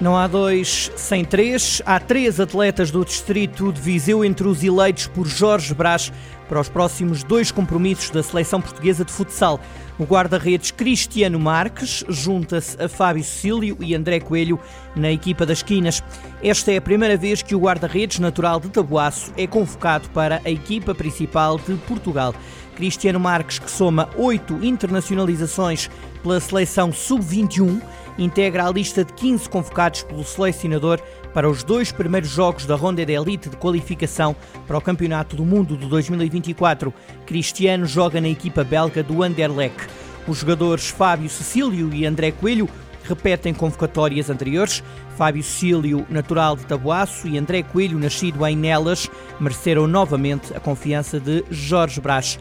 [0.00, 1.82] Não há dois sem três.
[1.84, 6.12] Há três atletas do distrito de Viseu entre os eleitos por Jorge Brás
[6.48, 9.60] para os próximos dois compromissos da seleção portuguesa de futsal.
[9.98, 14.60] O guarda-redes Cristiano Marques junta-se a Fábio Cecílio e André Coelho
[14.94, 16.00] na equipa das Quinas.
[16.40, 20.50] Esta é a primeira vez que o guarda-redes natural de Tabuaço é convocado para a
[20.50, 22.32] equipa principal de Portugal.
[22.76, 25.90] Cristiano Marques, que soma oito internacionalizações
[26.22, 27.82] pela seleção sub-21,
[28.18, 31.00] integra a lista de 15 convocados pelo selecionador
[31.32, 34.34] para os dois primeiros jogos da ronda de elite de qualificação
[34.66, 36.92] para o Campeonato do Mundo de 2024.
[37.24, 39.86] Cristiano joga na equipa belga do Anderlecht.
[40.26, 42.68] Os jogadores Fábio Cecílio e André Coelho
[43.04, 44.82] repetem convocatórias anteriores.
[45.16, 51.18] Fábio Cecílio, natural de Tabuaço, e André Coelho, nascido em Nelas, mereceram novamente a confiança
[51.18, 52.38] de Jorge Brás.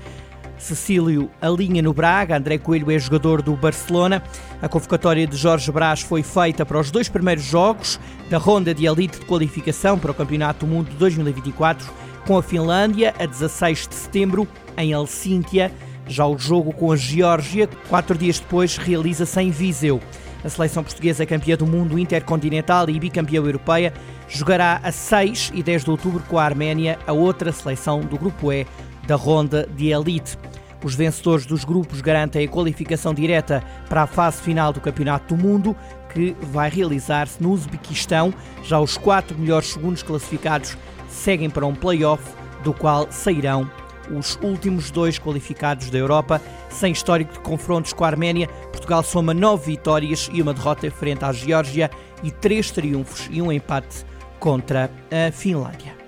[0.57, 4.23] Cecílio alinha no Braga, André Coelho é jogador do Barcelona.
[4.62, 8.85] A convocatória de Jorge Brás foi feita para os dois primeiros jogos da ronda de
[8.85, 11.87] elite de qualificação para o Campeonato do Mundo de 2024
[12.26, 15.71] com a Finlândia a 16 de setembro em Helsínquia.
[16.07, 20.01] Já o jogo com a Geórgia, quatro dias depois, realiza-se em Viseu.
[20.43, 23.93] A seleção portuguesa campeã do mundo intercontinental e bicampeã europeia
[24.27, 28.51] jogará a 6 e 10 de outubro com a Arménia, a outra seleção do Grupo
[28.51, 28.65] E
[29.07, 30.37] da ronda de elite.
[30.83, 35.41] Os vencedores dos grupos garantem a qualificação direta para a fase final do Campeonato do
[35.41, 35.75] Mundo,
[36.13, 38.33] que vai realizar-se no Uzbequistão.
[38.63, 40.77] Já os quatro melhores segundos classificados
[41.09, 42.23] seguem para um play-off,
[42.63, 43.70] do qual sairão
[44.11, 46.41] os últimos dois qualificados da Europa.
[46.70, 51.25] Sem histórico de confrontos com a Arménia, Portugal soma nove vitórias e uma derrota frente
[51.25, 51.89] à Geórgia
[52.23, 54.05] e três triunfos e um empate
[54.39, 56.07] contra a Finlândia.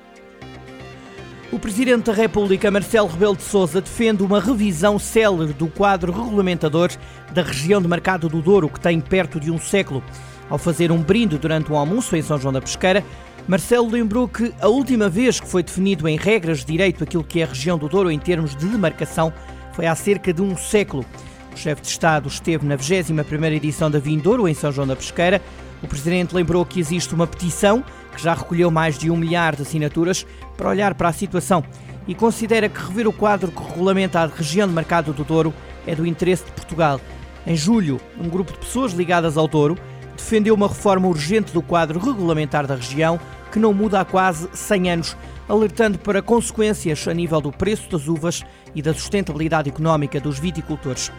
[1.51, 6.91] O Presidente da República, Marcelo Rebelo de Sousa, defende uma revisão célere do quadro regulamentador
[7.33, 10.03] da região de Mercado do Douro, que tem perto de um século.
[10.47, 13.03] Ao fazer um brinde durante um almoço em São João da Pesqueira,
[13.47, 17.41] Marcelo lembrou que a última vez que foi definido em regras de direito aquilo que
[17.41, 19.33] é a região do Douro em termos de demarcação
[19.73, 21.03] foi há cerca de um século.
[21.51, 25.41] O chefe de Estado esteve na 21ª edição da Vindouro, em São João da Pesqueira.
[25.81, 27.83] O Presidente lembrou que existe uma petição
[28.19, 30.25] que já recolheu mais de um milhar de assinaturas,
[30.57, 31.63] para olhar para a situação
[32.05, 35.53] e considera que rever o quadro que regulamenta a região de mercado do Douro
[35.87, 36.99] é do interesse de Portugal.
[37.47, 39.77] Em julho, um grupo de pessoas ligadas ao Douro
[40.17, 43.19] defendeu uma reforma urgente do quadro regulamentar da região,
[43.51, 48.07] que não muda há quase 100 anos, alertando para consequências a nível do preço das
[48.07, 48.43] uvas
[48.75, 51.11] e da sustentabilidade económica dos viticultores.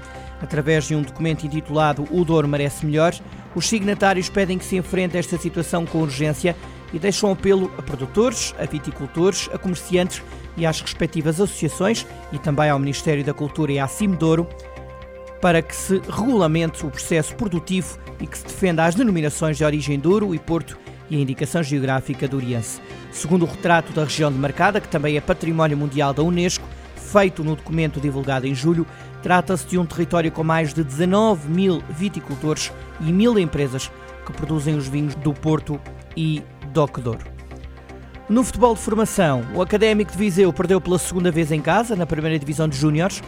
[0.42, 3.14] Através de um documento intitulado O Douro Merece Melhor,
[3.54, 6.56] os signatários pedem que se enfrente esta situação com urgência
[6.92, 10.22] e deixam apelo a produtores, a viticultores, a comerciantes
[10.56, 14.46] e às respectivas associações e também ao Ministério da Cultura e à Cimedouro
[15.40, 19.98] para que se regulamente o processo produtivo e que se defenda as denominações de origem
[19.98, 20.78] Douro e Porto
[21.08, 22.80] e a indicação geográfica do Oriense.
[23.10, 27.56] Segundo o retrato da região demarcada, que também é Património Mundial da Unesco, feito no
[27.56, 28.86] documento divulgado em julho,
[29.22, 32.70] trata-se de um território com mais de 19 mil viticultores
[33.00, 33.90] e mil empresas
[34.24, 35.80] que produzem os vinhos do Porto
[36.16, 36.42] e
[36.72, 37.24] Docodoro.
[38.28, 42.06] No futebol de formação, o Académico de Viseu perdeu pela segunda vez em casa, na
[42.06, 43.20] primeira divisão de júniores.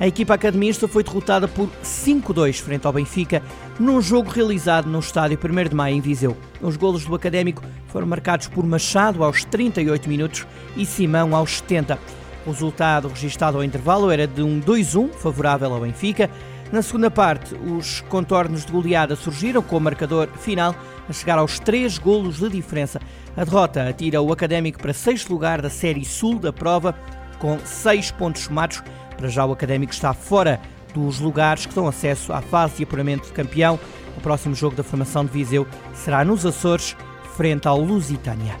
[0.00, 3.42] A equipa academista foi derrotada por 5-2 frente ao Benfica,
[3.78, 6.36] num jogo realizado no estádio 1 de Maio em Viseu.
[6.60, 11.98] Os golos do Académico foram marcados por Machado aos 38 minutos e Simão aos 70.
[12.46, 16.30] O resultado registado ao intervalo era de um 2-1 favorável ao Benfica.
[16.72, 20.72] Na segunda parte, os contornos de goleada surgiram com o marcador final
[21.08, 23.00] a chegar aos três golos de diferença.
[23.36, 26.94] A derrota atira o Académico para sexto lugar da Série Sul da prova,
[27.40, 28.82] com seis pontos somados.
[29.16, 30.60] Para já o Académico está fora
[30.94, 33.78] dos lugares que dão acesso à fase de apuramento de campeão.
[34.16, 36.96] O próximo jogo da formação de Viseu será nos Açores,
[37.36, 38.56] frente ao Lusitânia.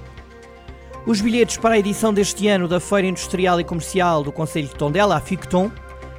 [1.06, 4.74] Os bilhetes para a edição deste ano da Feira Industrial e Comercial do Conselho de
[4.74, 5.70] Tondela, a FICTON,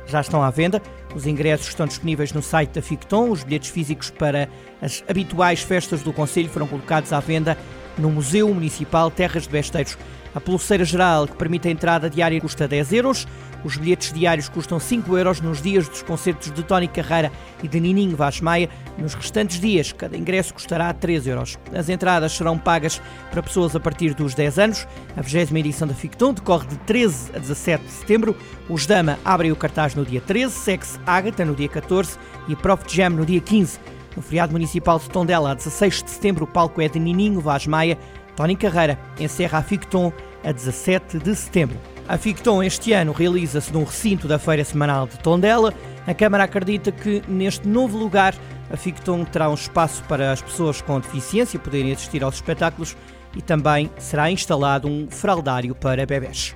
[0.05, 0.81] já estão à venda.
[1.15, 3.29] Os ingressos estão disponíveis no site da Ficton.
[3.29, 4.47] Os bilhetes físicos para
[4.81, 7.57] as habituais festas do Conselho foram colocados à venda
[7.97, 9.97] no Museu Municipal Terras de Besteiros.
[10.33, 13.27] A pulseira geral, que permite a entrada diária, custa 10 euros.
[13.63, 17.79] Os bilhetes diários custam 5 euros nos dias dos concertos de Tony Carreira e de
[17.79, 18.69] Nininho Vaz Maia.
[18.97, 21.59] Nos restantes dias, cada ingresso custará 3 euros.
[21.73, 24.87] As entradas serão pagas para pessoas a partir dos 10 anos.
[25.15, 28.35] A 20 edição da Ficton decorre de 13 a 17 de setembro.
[28.69, 32.17] Os Dama abrem o cartaz no dia 13, Sex Ágata no dia 14
[32.47, 33.79] e Prof Jam no dia 15.
[34.15, 37.65] No feriado municipal de Tondela, a 16 de setembro, o palco é de Nininho Vaz
[37.65, 37.97] Maia.
[38.35, 40.11] Tony Carreira encerra a Ficton
[40.43, 41.77] a 17 de setembro.
[42.07, 45.73] A Ficton este ano realiza-se num recinto da Feira Semanal de Tondela.
[46.05, 48.35] A Câmara acredita que neste novo lugar
[48.69, 52.97] a Ficton terá um espaço para as pessoas com deficiência poderem assistir aos espetáculos
[53.35, 56.55] e também será instalado um fraldário para bebés.